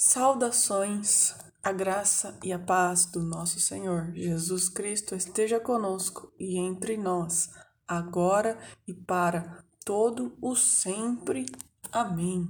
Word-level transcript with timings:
Saudações, 0.00 1.34
a 1.60 1.72
graça 1.72 2.38
e 2.44 2.52
a 2.52 2.58
paz 2.58 3.04
do 3.04 3.20
nosso 3.20 3.58
Senhor 3.58 4.12
Jesus 4.14 4.68
Cristo 4.68 5.16
esteja 5.16 5.58
conosco 5.58 6.32
e 6.38 6.56
entre 6.56 6.96
nós, 6.96 7.50
agora 7.84 8.56
e 8.86 8.94
para 8.94 9.64
todo 9.84 10.38
o 10.40 10.54
sempre. 10.54 11.46
Amém. 11.90 12.48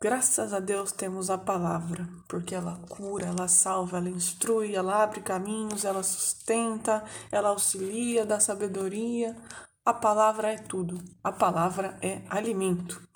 Graças 0.00 0.54
a 0.54 0.60
Deus 0.60 0.92
temos 0.92 1.28
a 1.28 1.36
palavra, 1.36 2.08
porque 2.26 2.54
ela 2.54 2.80
cura, 2.88 3.26
ela 3.26 3.46
salva, 3.46 3.98
ela 3.98 4.08
instrui, 4.08 4.74
ela 4.74 5.02
abre 5.02 5.20
caminhos, 5.20 5.84
ela 5.84 6.02
sustenta, 6.02 7.04
ela 7.30 7.50
auxilia, 7.50 8.24
dá 8.24 8.40
sabedoria. 8.40 9.36
A 9.84 9.92
palavra 9.92 10.54
é 10.54 10.56
tudo, 10.56 11.04
a 11.22 11.30
palavra 11.30 11.98
é 12.00 12.22
alimento. 12.30 13.06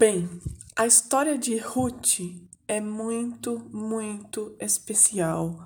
Bem, 0.00 0.30
a 0.74 0.86
história 0.86 1.36
de 1.36 1.58
Ruth 1.58 2.20
é 2.66 2.80
muito, 2.80 3.58
muito 3.70 4.56
especial, 4.58 5.62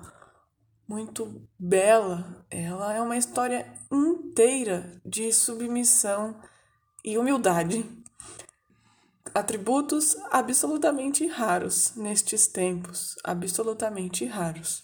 muito 0.85 1.47
bela. 1.57 2.45
Ela 2.51 2.93
é 2.93 3.01
uma 3.01 3.15
história 3.15 3.65
inteira 3.89 5.01
de 5.05 5.31
submissão 5.31 6.37
e 7.01 7.17
humildade. 7.17 7.89
Atributos 9.33 10.17
absolutamente 10.29 11.25
raros 11.27 11.95
nestes 11.95 12.45
tempos, 12.45 13.15
absolutamente 13.23 14.25
raros. 14.25 14.83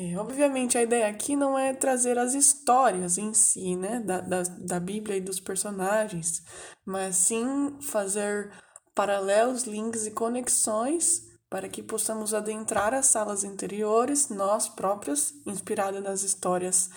É, 0.00 0.16
obviamente, 0.16 0.78
a 0.78 0.82
ideia 0.82 1.08
aqui 1.08 1.34
não 1.34 1.58
é 1.58 1.74
trazer 1.74 2.16
as 2.18 2.32
histórias 2.32 3.18
em 3.18 3.34
si, 3.34 3.74
né, 3.74 3.98
da, 3.98 4.20
da, 4.20 4.42
da 4.44 4.78
Bíblia 4.78 5.16
e 5.16 5.20
dos 5.20 5.40
personagens, 5.40 6.40
mas 6.86 7.16
sim 7.16 7.76
fazer 7.80 8.52
paralelos, 8.94 9.64
links 9.64 10.06
e 10.06 10.12
conexões 10.12 11.26
para 11.50 11.68
que 11.68 11.82
possamos 11.82 12.32
adentrar 12.32 12.94
as 12.94 13.06
salas 13.06 13.42
interiores, 13.42 14.28
nós 14.28 14.68
próprios, 14.68 15.34
inspirados 15.44 16.00
nas 16.00 16.22
histórias 16.22 16.90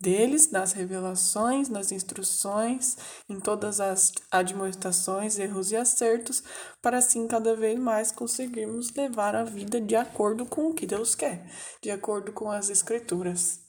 deles, 0.00 0.50
nas 0.50 0.72
revelações, 0.72 1.68
nas 1.68 1.90
instruções, 1.90 2.96
em 3.28 3.40
todas 3.40 3.80
as 3.80 4.12
admoestações, 4.30 5.38
erros 5.38 5.72
e 5.72 5.76
acertos, 5.76 6.42
para 6.80 6.98
assim 6.98 7.26
cada 7.26 7.56
vez 7.56 7.78
mais 7.78 8.12
conseguirmos 8.12 8.92
levar 8.94 9.34
a 9.34 9.44
vida 9.44 9.80
de 9.80 9.96
acordo 9.96 10.46
com 10.46 10.68
o 10.68 10.74
que 10.74 10.86
Deus 10.86 11.14
quer, 11.14 11.50
de 11.82 11.90
acordo 11.90 12.32
com 12.32 12.50
as 12.50 12.70
Escrituras. 12.70 13.60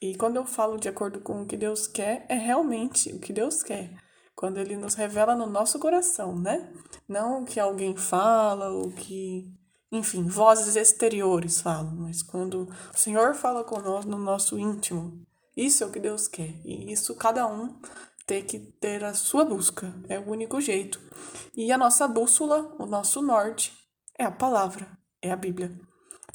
E 0.00 0.14
quando 0.16 0.36
eu 0.36 0.44
falo 0.44 0.78
de 0.78 0.88
acordo 0.88 1.20
com 1.20 1.42
o 1.42 1.46
que 1.46 1.56
Deus 1.56 1.86
quer, 1.86 2.26
é 2.28 2.34
realmente 2.34 3.12
o 3.12 3.18
que 3.18 3.32
Deus 3.32 3.62
quer 3.62 3.90
quando 4.34 4.58
ele 4.58 4.76
nos 4.76 4.94
revela 4.94 5.34
no 5.34 5.46
nosso 5.46 5.78
coração, 5.78 6.36
né? 6.38 6.70
Não 7.08 7.42
o 7.42 7.44
que 7.44 7.60
alguém 7.60 7.96
fala, 7.96 8.70
o 8.70 8.90
que. 8.90 9.50
Enfim, 9.92 10.26
vozes 10.26 10.74
exteriores 10.74 11.60
falam, 11.60 11.94
mas 11.94 12.20
quando 12.22 12.68
o 12.92 12.98
Senhor 12.98 13.34
fala 13.34 13.62
conosco 13.62 14.10
no 14.10 14.18
nosso 14.18 14.58
íntimo, 14.58 15.24
isso 15.56 15.84
é 15.84 15.86
o 15.86 15.90
que 15.90 16.00
Deus 16.00 16.28
quer. 16.28 16.54
E 16.64 16.92
isso 16.92 17.14
cada 17.14 17.46
um 17.46 17.78
tem 18.26 18.44
que 18.44 18.58
ter 18.58 19.04
a 19.04 19.14
sua 19.14 19.44
busca. 19.44 19.94
É 20.08 20.18
o 20.18 20.30
único 20.30 20.60
jeito. 20.60 21.00
E 21.54 21.70
a 21.70 21.78
nossa 21.78 22.08
bússola, 22.08 22.74
o 22.78 22.86
nosso 22.86 23.22
norte, 23.22 23.72
é 24.18 24.24
a 24.24 24.30
palavra, 24.30 24.98
é 25.22 25.30
a 25.30 25.36
Bíblia 25.36 25.78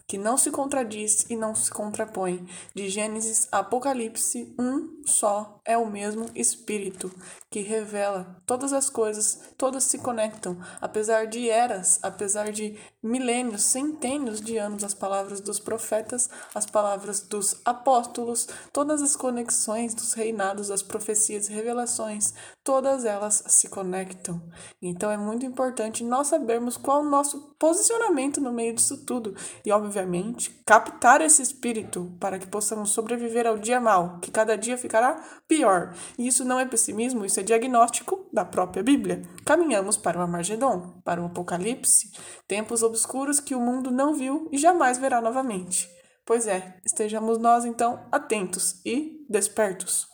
que 0.10 0.18
não 0.18 0.38
se 0.38 0.50
contradiz 0.50 1.28
e 1.30 1.36
não 1.36 1.54
se 1.54 1.70
contrapõe. 1.70 2.44
De 2.74 2.90
Gênesis 2.90 3.48
a 3.52 3.60
Apocalipse, 3.60 4.56
um 4.58 5.04
só 5.06 5.62
é 5.64 5.78
o 5.78 5.86
mesmo 5.86 6.26
Espírito 6.34 7.12
que 7.50 7.62
revela 7.62 8.42
todas 8.46 8.74
as 8.74 8.90
coisas, 8.90 9.40
todas 9.56 9.84
se 9.84 10.00
conectam, 10.00 10.58
apesar 10.82 11.28
de 11.28 11.48
eras, 11.48 12.00
apesar 12.02 12.52
de 12.52 12.76
milênios, 13.02 13.64
centênios 13.64 14.42
de 14.42 14.58
anos, 14.58 14.84
as 14.84 14.96
palavras 14.96 15.42
dos 15.42 15.60
profetas, 15.60 16.30
as 16.56 16.66
palavras 16.66 17.22
dos 17.22 17.62
apóstolos, 17.64 18.48
todas 18.74 19.02
as 19.02 19.16
conexões 19.16 19.94
dos 19.94 20.14
reinados, 20.14 20.72
as 20.72 20.82
profecias 20.82 21.50
e 21.50 21.54
revelações, 21.54 22.34
todas 22.64 23.06
elas 23.06 23.44
se 23.48 23.70
conectam. 23.70 24.42
Então 24.82 25.12
é 25.12 25.18
muito 25.18 25.46
importante 25.46 26.04
nós 26.04 26.28
sabermos 26.28 26.78
qual 26.78 27.02
o 27.02 27.10
nosso 27.10 27.56
posicionamento 27.60 28.42
no 28.42 28.54
meio 28.54 28.74
disso 28.74 29.06
tudo 29.06 29.36
e, 29.66 29.72
obviamente, 29.72 29.99
obviamente, 30.00 30.52
captar 30.66 31.22
esse 31.22 31.42
espírito 31.42 32.16
para 32.20 32.40
que 32.40 32.48
possamos 32.48 32.92
sobreviver 32.92 33.46
ao 33.46 33.58
dia 33.58 33.80
mal, 33.80 34.20
que 34.20 34.32
cada 34.32 34.58
dia 34.58 34.78
ficará 34.78 35.22
pior. 35.48 35.94
E 36.18 36.28
isso 36.28 36.46
não 36.46 36.60
é 36.60 36.66
pessimismo, 36.66 37.26
isso 37.26 37.40
é 37.40 37.44
diagnóstico 37.44 38.28
da 38.32 38.46
própria 38.46 38.82
Bíblia. 38.82 39.22
Caminhamos 39.46 39.98
para 39.98 40.18
o 40.18 40.22
Armagedon, 40.22 41.02
para 41.04 41.22
o 41.22 41.26
Apocalipse, 41.26 42.12
tempos 42.48 42.84
obscuros 42.84 43.40
que 43.40 43.56
o 43.56 43.62
mundo 43.62 43.92
não 43.92 44.14
viu 44.14 44.48
e 44.52 44.58
jamais 44.58 44.98
verá 44.98 45.22
novamente. 45.22 45.90
Pois 46.26 46.48
é, 46.48 46.78
estejamos 46.86 47.38
nós 47.38 47.66
então 47.66 48.06
atentos 48.12 48.82
e 48.86 49.26
despertos. 49.30 50.08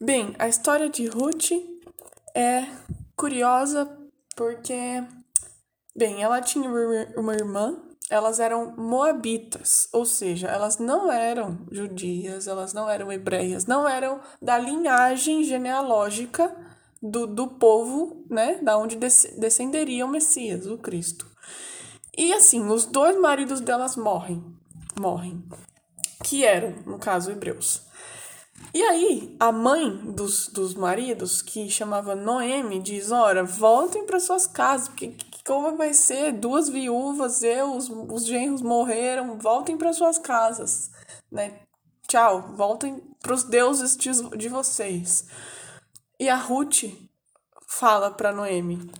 Bem, 0.00 0.34
a 0.38 0.48
história 0.48 0.90
de 0.90 1.06
Ruth 1.06 1.52
é 2.34 2.66
curiosa 3.16 3.86
porque, 4.36 5.02
bem, 5.96 6.22
ela 6.22 6.42
tinha 6.42 6.68
uma 7.16 7.34
irmã 7.34 7.85
elas 8.08 8.38
eram 8.38 8.74
moabitas, 8.76 9.88
ou 9.92 10.04
seja, 10.04 10.48
elas 10.48 10.78
não 10.78 11.10
eram 11.10 11.66
judias, 11.70 12.46
elas 12.46 12.72
não 12.72 12.88
eram 12.88 13.10
hebreias, 13.10 13.66
não 13.66 13.88
eram 13.88 14.20
da 14.40 14.56
linhagem 14.56 15.42
genealógica 15.42 16.54
do, 17.02 17.26
do 17.26 17.48
povo, 17.48 18.24
né, 18.30 18.58
da 18.62 18.78
onde 18.78 18.96
descenderia 18.96 20.06
o 20.06 20.08
Messias, 20.08 20.66
o 20.66 20.78
Cristo. 20.78 21.26
E 22.16 22.32
assim, 22.32 22.66
os 22.68 22.86
dois 22.86 23.18
maridos 23.20 23.60
delas 23.60 23.96
morrem, 23.96 24.42
morrem, 24.98 25.44
que 26.24 26.44
eram, 26.44 26.74
no 26.86 26.98
caso, 26.98 27.30
hebreus. 27.30 27.82
E 28.72 28.82
aí, 28.82 29.36
a 29.38 29.52
mãe 29.52 29.96
dos, 30.12 30.48
dos 30.48 30.74
maridos, 30.74 31.42
que 31.42 31.68
chamava 31.68 32.14
Noemi, 32.14 32.80
diz: 32.80 33.10
Ora, 33.10 33.44
voltem 33.44 34.06
para 34.06 34.18
suas 34.18 34.46
casas, 34.46 34.88
porque 34.88 35.14
como 35.46 35.76
vai 35.76 35.94
ser? 35.94 36.32
Duas 36.32 36.68
viúvas, 36.68 37.42
eu, 37.42 37.76
os, 37.76 37.88
os 37.88 38.26
genros 38.26 38.62
morreram, 38.62 39.38
voltem 39.38 39.78
para 39.78 39.92
suas 39.92 40.18
casas, 40.18 40.90
né? 41.30 41.60
Tchau, 42.08 42.54
voltem 42.56 43.00
para 43.22 43.32
os 43.32 43.44
deuses 43.44 43.96
de, 43.96 44.10
de 44.36 44.48
vocês. 44.48 45.26
E 46.18 46.28
a 46.28 46.36
Ruth 46.36 46.84
fala 47.68 48.10
para 48.10 48.32
Noemi: 48.32 48.90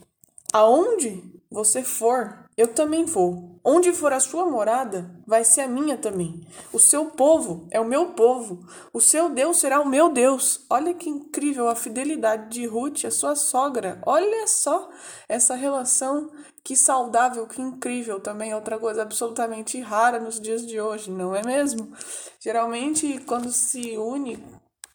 Aonde 0.52 1.22
você 1.50 1.82
for, 1.82 2.45
eu 2.56 2.68
também 2.68 3.04
vou. 3.04 3.60
Onde 3.62 3.92
for 3.92 4.12
a 4.12 4.20
sua 4.20 4.46
morada, 4.46 5.10
vai 5.26 5.44
ser 5.44 5.62
a 5.62 5.68
minha 5.68 5.98
também. 5.98 6.46
O 6.72 6.78
seu 6.78 7.06
povo 7.06 7.66
é 7.70 7.80
o 7.80 7.84
meu 7.84 8.12
povo. 8.12 8.64
O 8.92 9.00
seu 9.00 9.28
Deus 9.28 9.58
será 9.58 9.80
o 9.80 9.88
meu 9.88 10.08
Deus. 10.08 10.64
Olha 10.70 10.94
que 10.94 11.10
incrível 11.10 11.68
a 11.68 11.74
fidelidade 11.74 12.48
de 12.48 12.64
Ruth, 12.64 13.04
a 13.04 13.10
sua 13.10 13.34
sogra. 13.34 14.00
Olha 14.06 14.46
só 14.46 14.88
essa 15.28 15.56
relação. 15.56 16.30
Que 16.64 16.76
saudável, 16.76 17.46
que 17.46 17.60
incrível 17.60 18.20
também. 18.20 18.54
Outra 18.54 18.78
coisa 18.78 19.02
absolutamente 19.02 19.80
rara 19.80 20.20
nos 20.20 20.40
dias 20.40 20.64
de 20.64 20.80
hoje, 20.80 21.10
não 21.10 21.34
é 21.34 21.42
mesmo? 21.44 21.92
Geralmente, 22.40 23.18
quando 23.26 23.50
se 23.50 23.96
une 23.98 24.42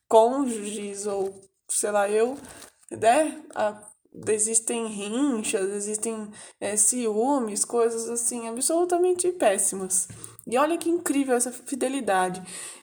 cônjuges 0.08 1.06
ou 1.06 1.42
sei 1.70 1.92
lá, 1.92 2.10
eu, 2.10 2.38
né? 2.90 3.42
A 3.56 3.91
existem 4.28 4.88
rinchas, 4.88 5.70
existem 5.72 6.30
é, 6.60 6.76
ciúmes, 6.76 7.64
coisas 7.64 8.10
assim 8.10 8.48
absolutamente 8.48 9.32
péssimas. 9.32 10.08
E 10.46 10.58
olha 10.58 10.78
que 10.78 10.90
incrível 10.90 11.36
essa 11.36 11.52
fidelidade. 11.52 12.42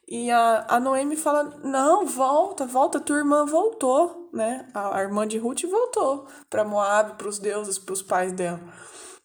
E 0.09 0.31
a, 0.31 0.65
a 0.69 0.81
Noemi 0.81 1.17
fala: 1.17 1.45
Não, 1.63 2.07
volta, 2.07 2.67
volta, 2.67 3.01
tua 3.01 3.19
irmã 3.19 3.45
voltou, 3.45 4.31
né? 4.33 4.67
A, 4.73 4.99
a 4.99 5.03
irmã 5.03 5.27
de 5.27 5.39
Ruth 5.39 5.65
voltou 5.65 6.27
para 6.49 6.65
Moab, 6.65 7.17
para 7.19 7.29
os 7.29 7.39
deuses, 7.39 7.79
para 7.79 7.93
os 7.93 8.03
pais 8.03 8.33
dela. 8.33 8.61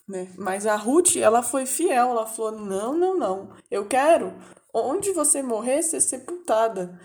Né? 0.07 0.29
Mas 0.37 0.67
a 0.67 0.75
Ruth, 0.75 1.15
ela 1.15 1.41
foi 1.41 1.65
fiel, 1.65 2.09
ela 2.09 2.25
falou: 2.25 2.51
Não, 2.51 2.93
não, 2.93 3.17
não, 3.17 3.49
eu 3.71 3.85
quero 3.85 4.33
onde 4.73 5.11
você 5.11 5.43
morrer, 5.43 5.83
ser 5.83 6.01
sepultada. 6.01 6.99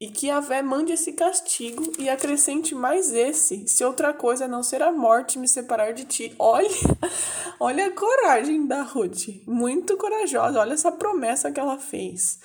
E 0.00 0.08
que 0.08 0.30
a 0.30 0.38
Vé 0.40 0.62
mande 0.62 0.92
esse 0.92 1.14
castigo 1.14 1.92
e 1.98 2.08
acrescente 2.08 2.74
mais 2.74 3.12
esse, 3.12 3.66
se 3.66 3.84
outra 3.84 4.12
coisa 4.12 4.46
não 4.46 4.62
ser 4.62 4.82
a 4.82 4.92
morte 4.92 5.38
me 5.38 5.48
separar 5.48 5.92
de 5.92 6.04
ti. 6.04 6.34
Olha, 6.38 6.68
olha 7.58 7.86
a 7.86 7.90
coragem 7.90 8.66
da 8.66 8.82
Ruth, 8.82 9.28
muito 9.46 9.96
corajosa. 9.96 10.60
Olha 10.60 10.74
essa 10.74 10.92
promessa 10.92 11.50
que 11.50 11.58
ela 11.58 11.78
fez. 11.78 12.38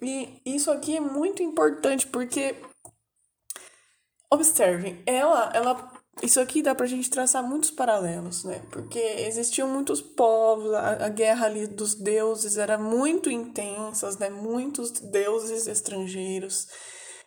E 0.00 0.40
isso 0.44 0.70
aqui 0.70 0.96
é 0.96 1.00
muito 1.00 1.42
importante 1.42 2.06
porque 2.08 2.56
observem, 4.32 5.00
ela 5.06 5.52
ela 5.54 6.01
isso 6.22 6.40
aqui 6.40 6.62
dá 6.62 6.74
pra 6.74 6.86
gente 6.86 7.10
traçar 7.10 7.42
muitos 7.42 7.70
paralelos, 7.70 8.44
né? 8.44 8.62
Porque 8.70 8.98
existiam 8.98 9.68
muitos 9.68 10.00
povos, 10.00 10.72
a, 10.72 11.06
a 11.06 11.08
guerra 11.08 11.46
ali 11.46 11.66
dos 11.66 11.94
deuses 11.94 12.56
era 12.56 12.78
muito 12.78 13.28
intensa, 13.28 14.08
né? 14.20 14.30
Muitos 14.30 14.90
deuses 14.92 15.66
estrangeiros. 15.66 16.68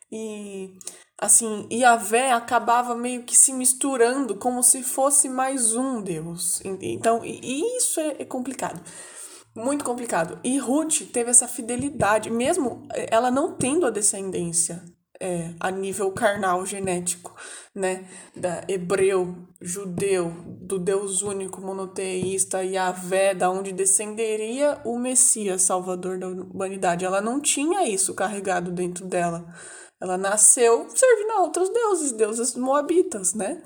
E 0.09 0.77
assim, 1.19 1.67
Yahvé 1.71 2.31
acabava 2.31 2.95
meio 2.95 3.23
que 3.23 3.35
se 3.35 3.51
misturando 3.51 4.37
como 4.37 4.63
se 4.63 4.81
fosse 4.81 5.27
mais 5.27 5.75
um 5.75 6.01
Deus. 6.01 6.61
Então, 6.63 7.21
isso 7.25 7.99
é, 7.99 8.15
é 8.19 8.25
complicado. 8.25 8.81
Muito 9.53 9.83
complicado. 9.83 10.39
E 10.43 10.57
Ruth 10.57 11.01
teve 11.11 11.31
essa 11.31 11.47
fidelidade, 11.47 12.29
mesmo 12.29 12.87
eh, 12.93 13.07
ela 13.09 13.31
não 13.31 13.53
tendo 13.53 13.85
a 13.85 13.89
descendência 13.89 14.83
é, 15.19 15.53
a 15.59 15.71
nível 15.71 16.11
carnal 16.11 16.65
genético, 16.65 17.35
né? 17.73 18.07
Da 18.35 18.63
hebreu, 18.67 19.35
judeu, 19.61 20.31
do 20.45 20.77
Deus 20.79 21.21
único, 21.21 21.61
monoteísta, 21.61 22.63
Yahvé, 22.63 23.33
da 23.33 23.49
onde 23.49 23.71
descenderia 23.71 24.79
o 24.83 24.97
Messias, 24.97 25.61
salvador 25.61 26.17
da 26.17 26.27
humanidade. 26.27 27.05
Ela 27.05 27.21
não 27.21 27.39
tinha 27.39 27.87
isso 27.87 28.13
carregado 28.13 28.71
dentro 28.71 29.05
dela. 29.05 29.45
Ela 30.01 30.17
nasceu 30.17 30.87
servindo 30.93 31.31
a 31.31 31.41
outros 31.41 31.69
deuses, 31.69 32.11
deuses 32.11 32.55
moabitas, 32.55 33.33
né? 33.33 33.61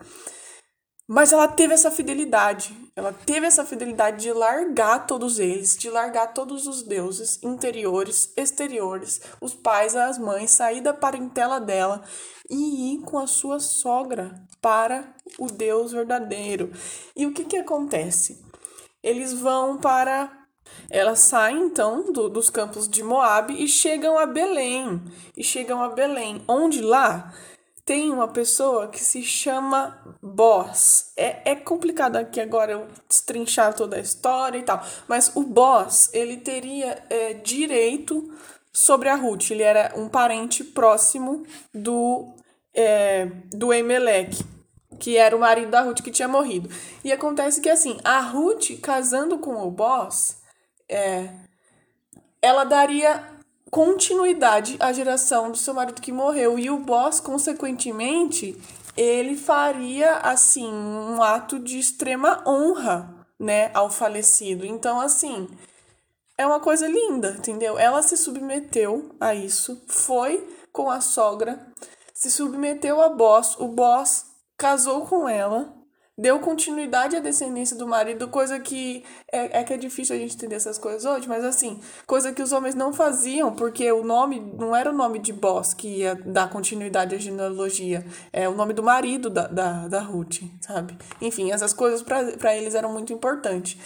Mas 1.07 1.33
ela 1.33 1.47
teve 1.47 1.73
essa 1.73 1.89
fidelidade. 1.89 2.71
Ela 2.99 3.13
teve 3.13 3.47
essa 3.47 3.63
fidelidade 3.63 4.21
de 4.23 4.33
largar 4.33 5.07
todos 5.07 5.39
eles, 5.39 5.77
de 5.77 5.89
largar 5.89 6.33
todos 6.33 6.67
os 6.67 6.83
deuses 6.83 7.41
interiores, 7.41 8.33
exteriores, 8.35 9.21
os 9.39 9.55
pais, 9.55 9.95
as 9.95 10.17
mães, 10.17 10.51
sair 10.51 10.81
da 10.81 10.93
parentela 10.93 11.61
dela 11.61 12.03
e 12.49 12.95
ir 12.95 12.99
com 13.03 13.17
a 13.17 13.25
sua 13.25 13.57
sogra 13.61 14.35
para 14.61 15.15
o 15.37 15.47
Deus 15.47 15.93
verdadeiro. 15.93 16.73
E 17.15 17.25
o 17.25 17.31
que 17.31 17.45
que 17.45 17.55
acontece? 17.55 18.43
Eles 19.01 19.31
vão 19.31 19.77
para 19.77 20.37
elas 20.89 21.21
saem 21.21 21.67
então 21.67 22.11
do, 22.11 22.27
dos 22.27 22.49
campos 22.49 22.85
de 22.85 23.01
Moabe 23.01 23.63
e 23.63 23.65
chegam 23.65 24.19
a 24.19 24.25
Belém. 24.25 25.01
E 25.37 25.43
chegam 25.43 25.81
a 25.81 25.87
Belém, 25.87 26.43
onde 26.49 26.81
lá 26.81 27.33
tem 27.89 28.11
uma 28.11 28.27
pessoa 28.27 28.87
que 28.87 28.99
se 28.99 29.23
chama 29.23 30.15
Boss. 30.21 31.11
É, 31.17 31.53
é 31.53 31.55
complicado 31.55 32.17
aqui 32.17 32.39
agora 32.39 32.73
eu 32.73 32.87
destrinchar 33.09 33.73
toda 33.73 33.97
a 33.97 33.99
história 33.99 34.59
e 34.59 34.61
tal, 34.61 34.85
mas 35.07 35.35
o 35.35 35.41
Boss, 35.41 36.07
ele 36.13 36.37
teria 36.37 37.03
é, 37.09 37.33
direito 37.33 38.31
sobre 38.71 39.09
a 39.09 39.15
Ruth. 39.15 39.49
Ele 39.49 39.63
era 39.63 39.91
um 39.97 40.07
parente 40.07 40.63
próximo 40.63 41.43
do, 41.73 42.31
é, 42.75 43.25
do 43.51 43.73
Emelec, 43.73 44.37
que 44.99 45.17
era 45.17 45.35
o 45.35 45.39
marido 45.39 45.71
da 45.71 45.81
Ruth 45.81 46.03
que 46.03 46.11
tinha 46.11 46.27
morrido. 46.27 46.69
E 47.03 47.11
acontece 47.11 47.59
que 47.59 47.71
assim, 47.71 47.97
a 48.03 48.19
Ruth 48.19 48.79
casando 48.83 49.39
com 49.39 49.55
o 49.65 49.71
Boss, 49.71 50.37
é, 50.87 51.27
ela 52.39 52.65
daria 52.65 53.38
continuidade 53.69 54.77
à 54.79 54.91
geração 54.91 55.51
do 55.51 55.57
seu 55.57 55.73
marido 55.73 56.01
que 56.01 56.11
morreu. 56.11 56.57
E 56.57 56.69
o 56.69 56.79
boss, 56.79 57.19
consequentemente, 57.19 58.59
ele 58.97 59.35
faria 59.35 60.17
assim 60.17 60.71
um 60.71 61.21
ato 61.21 61.59
de 61.59 61.79
extrema 61.79 62.43
honra, 62.45 63.15
né, 63.39 63.71
ao 63.73 63.89
falecido. 63.89 64.65
Então, 64.65 64.99
assim, 64.99 65.47
é 66.37 66.45
uma 66.45 66.59
coisa 66.59 66.87
linda, 66.87 67.35
entendeu? 67.37 67.77
Ela 67.77 68.01
se 68.01 68.17
submeteu 68.17 69.15
a 69.19 69.33
isso, 69.33 69.81
foi 69.87 70.45
com 70.73 70.89
a 70.89 71.01
sogra, 71.01 71.65
se 72.13 72.29
submeteu 72.29 73.01
a 73.01 73.09
boss, 73.09 73.55
o 73.59 73.67
boss 73.67 74.25
casou 74.57 75.05
com 75.05 75.27
ela 75.27 75.78
deu 76.19 76.37
continuidade 76.39 77.15
à 77.15 77.21
descendência 77.21 77.77
do 77.77 77.87
marido, 77.87 78.27
coisa 78.27 78.59
que 78.59 79.05
é, 79.31 79.59
é 79.59 79.63
que 79.63 79.73
é 79.73 79.77
difícil 79.77 80.13
a 80.13 80.19
gente 80.19 80.35
entender 80.35 80.55
essas 80.55 80.77
coisas 80.77 81.05
hoje, 81.05 81.29
mas 81.29 81.45
assim, 81.45 81.79
coisa 82.05 82.33
que 82.33 82.41
os 82.41 82.51
homens 82.51 82.75
não 82.75 82.91
faziam, 82.91 83.53
porque 83.55 83.89
o 83.89 84.03
nome 84.03 84.37
não 84.57 84.75
era 84.75 84.91
o 84.91 84.93
nome 84.93 85.19
de 85.19 85.31
Boss 85.31 85.73
que 85.73 85.87
ia 85.99 86.15
dar 86.15 86.49
continuidade 86.49 87.15
à 87.15 87.17
genealogia, 87.17 88.05
é 88.33 88.49
o 88.49 88.53
nome 88.53 88.73
do 88.73 88.83
marido 88.83 89.29
da, 89.29 89.47
da, 89.47 89.87
da 89.87 90.01
Ruth, 90.01 90.41
sabe? 90.59 90.97
Enfim, 91.21 91.53
essas 91.53 91.71
coisas 91.71 92.01
para 92.03 92.57
eles 92.57 92.75
eram 92.75 92.91
muito 92.91 93.13
importantes. 93.13 93.77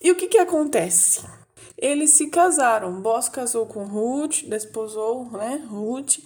E 0.00 0.10
o 0.10 0.16
que 0.16 0.28
que 0.28 0.38
acontece? 0.38 1.22
Eles 1.76 2.14
se 2.14 2.28
casaram, 2.28 3.02
Boss 3.02 3.28
casou 3.28 3.66
com 3.66 3.84
Ruth, 3.84 4.44
desposou, 4.46 5.30
né, 5.30 5.62
Ruth, 5.68 6.20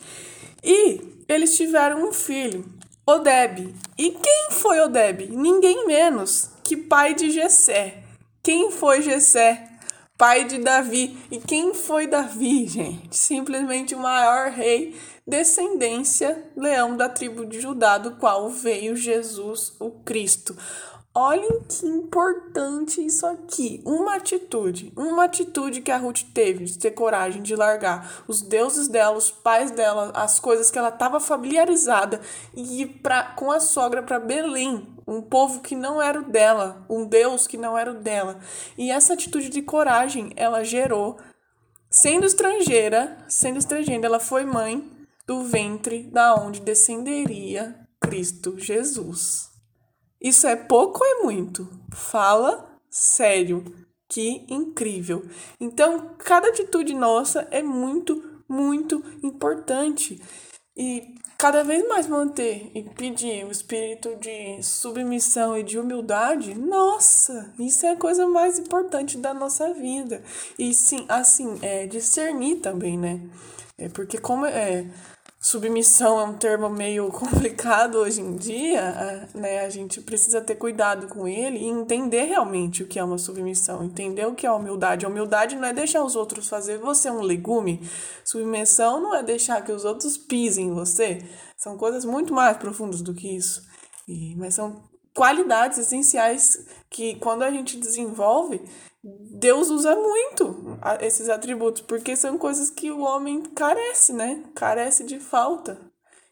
e 0.63 1.25
eles 1.29 1.57
tiveram 1.57 2.09
um 2.09 2.13
filho. 2.13 2.65
Odeb. 3.07 3.75
E 3.99 4.11
quem 4.13 4.49
foi 4.51 4.81
Odeb? 4.81 5.29
Ninguém 5.31 5.87
menos 5.87 6.49
que 6.63 6.75
pai 6.75 7.15
de 7.15 7.31
Jessé. 7.31 8.03
Quem 8.43 8.71
foi 8.71 9.03
Jessé? 9.03 9.69
Pai 10.17 10.45
de 10.45 10.57
Davi. 10.57 11.15
E 11.31 11.39
quem 11.39 11.75
foi 11.75 12.07
Davi, 12.07 12.67
gente? 12.67 13.15
Simplesmente 13.15 13.95
o 13.95 13.99
maior 13.99 14.51
rei, 14.51 14.99
descendência, 15.27 16.51
leão 16.57 16.97
da 16.97 17.07
tribo 17.07 17.45
de 17.45 17.61
Judá, 17.61 17.99
do 17.99 18.13
qual 18.13 18.49
veio 18.49 18.97
Jesus, 18.97 19.75
o 19.79 19.91
Cristo. 19.91 20.57
Olhem 21.17 21.61
que 21.69 21.87
importante 21.87 23.01
isso 23.01 23.25
aqui. 23.25 23.81
Uma 23.87 24.17
atitude, 24.17 24.93
uma 24.97 25.27
atitude 25.27 25.81
que 25.81 25.93
a 25.93 25.97
Ruth 25.97 26.23
teve 26.35 26.65
de 26.65 26.77
ter 26.77 26.91
coragem 26.91 27.41
de 27.41 27.55
largar 27.55 28.25
os 28.27 28.43
deuses 28.43 28.89
dela, 28.89 29.17
os 29.17 29.31
pais 29.31 29.71
dela, 29.71 30.11
as 30.13 30.41
coisas 30.41 30.73
que 30.73 30.79
ela 30.79 30.89
estava 30.89 31.21
familiarizada 31.21 32.21
e 32.53 32.83
ir 32.83 32.87
pra, 33.01 33.23
com 33.23 33.53
a 33.53 33.61
sogra 33.61 34.03
para 34.03 34.19
Belém, 34.19 34.93
um 35.07 35.23
povo 35.23 35.61
que 35.61 35.77
não 35.77 36.03
era 36.03 36.19
o 36.19 36.25
dela, 36.29 36.85
um 36.91 37.07
Deus 37.07 37.47
que 37.47 37.57
não 37.57 37.79
era 37.79 37.93
o 37.93 38.01
dela. 38.01 38.41
E 38.77 38.91
essa 38.91 39.15
atitude 39.15 39.51
de 39.51 39.63
coragem 39.63 40.33
ela 40.35 40.65
gerou, 40.65 41.17
sendo 41.89 42.27
estrangeira, 42.27 43.19
sendo 43.29 43.61
estrangeira, 43.61 44.05
ela 44.05 44.19
foi 44.19 44.45
mãe 44.45 44.91
do 45.29 45.45
ventre 45.45 46.11
da 46.11 46.35
onde 46.35 46.59
descenderia 46.59 47.87
Cristo 48.01 48.59
Jesus. 48.59 49.54
Isso 50.25 50.47
é 50.47 50.57
pouco 50.57 51.05
ou 51.05 51.07
é 51.07 51.23
muito? 51.23 51.69
Fala 51.93 52.67
sério. 52.89 53.63
Que 54.09 54.47
incrível. 54.49 55.27
Então, 55.61 56.15
cada 56.17 56.49
atitude 56.49 56.95
nossa 56.95 57.47
é 57.51 57.63
muito, 57.63 58.41
muito 58.49 59.05
importante. 59.23 60.19
E 60.75 61.15
cada 61.37 61.63
vez 61.63 61.87
mais 61.87 62.07
manter 62.07 62.71
e 62.75 62.83
pedir 62.83 63.45
o 63.45 63.51
espírito 63.51 64.17
de 64.17 64.63
submissão 64.63 65.59
e 65.59 65.63
de 65.63 65.79
humildade, 65.79 66.55
nossa, 66.55 67.53
isso 67.59 67.85
é 67.85 67.91
a 67.91 67.97
coisa 67.97 68.27
mais 68.27 68.59
importante 68.59 69.19
da 69.19 69.35
nossa 69.35 69.75
vida. 69.75 70.23
E 70.59 70.73
sim, 70.73 71.05
assim, 71.07 71.59
é 71.61 71.87
discernir 71.87 72.57
também, 72.57 72.97
né? 72.97 73.21
É 73.77 73.89
porque 73.91 74.17
como 74.17 74.47
é 74.47 74.87
submissão 75.45 76.19
é 76.19 76.25
um 76.25 76.33
termo 76.33 76.71
meio 76.71 77.09
complicado 77.13 77.97
hoje 77.99 78.23
em 78.23 78.35
dia, 78.35 79.29
né? 79.35 79.61
A 79.61 79.69
gente 79.69 80.01
precisa 80.01 80.41
ter 80.41 80.55
cuidado 80.55 81.07
com 81.07 81.29
ele 81.29 81.59
e 81.59 81.67
entender 81.67 82.25
realmente 82.25 82.83
o 82.83 82.87
que 82.87 82.99
é 82.99 83.05
uma 83.05 83.19
submissão, 83.19 83.85
entender 83.85 84.27
o 84.27 84.35
que 84.35 84.47
é 84.47 84.51
humildade. 84.51 85.05
A 85.05 85.09
humildade 85.09 85.57
não 85.57 85.69
é 85.69 85.73
deixar 85.75 86.03
os 86.03 86.17
outros 86.17 86.49
fazer 86.49 86.79
você 86.79 87.11
um 87.11 87.21
legume. 87.21 87.87
Submissão 88.25 89.03
não 89.03 89.15
é 89.15 89.23
deixar 89.23 89.63
que 89.63 89.71
os 89.71 89.85
outros 89.85 90.17
pisem 90.17 90.69
em 90.69 90.75
você. 90.75 91.19
São 91.59 91.77
coisas 91.77 92.07
muito 92.07 92.33
mais 92.33 92.57
profundas 92.57 93.03
do 93.03 93.13
que 93.13 93.37
isso. 93.37 93.63
E, 94.09 94.35
mas 94.37 94.55
são 94.55 94.83
qualidades 95.15 95.79
essenciais 95.79 96.67
que 96.91 97.17
quando 97.17 97.43
a 97.43 97.51
gente 97.51 97.79
desenvolve, 97.79 98.61
Deus 99.03 99.69
usa 99.71 99.95
muito 99.95 100.79
esses 101.01 101.29
atributos, 101.29 101.83
porque 101.83 102.17
são 102.17 102.39
coisas 102.39 102.71
que 102.71 102.91
o 102.91 103.01
homem 103.01 103.43
carece, 103.43 104.13
né? 104.13 104.43
Carece 104.55 105.05
de 105.05 105.21
falta. 105.21 105.79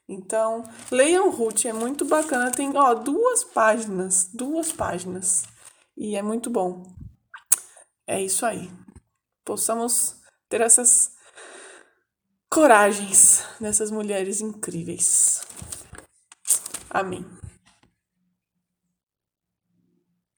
Então, 0.08 0.64
leiam 0.90 1.30
Ruth, 1.30 1.64
é 1.64 1.72
muito 1.72 2.04
bacana. 2.04 2.50
Tem, 2.50 2.76
ó, 2.76 2.94
duas 2.94 3.44
páginas, 3.44 4.28
duas 4.32 4.72
páginas. 4.72 5.44
E 5.96 6.16
é 6.16 6.22
muito 6.22 6.50
bom. 6.50 6.82
É 8.06 8.20
isso 8.20 8.44
aí. 8.44 8.70
Possamos 9.44 10.16
ter 10.48 10.60
essas 10.60 11.12
coragens 12.50 13.44
dessas 13.60 13.90
mulheres 13.90 14.40
incríveis. 14.40 15.42
Amém. 16.90 17.24